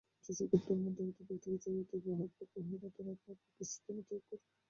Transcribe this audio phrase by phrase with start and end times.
[0.25, 4.43] যে-সকল ধর্মান্তরিত ব্যক্তিকে চাকরিতে বহাল রাখা হয় না, তারা আবার খ্রীষ্টধর্মও ত্যাগ করে।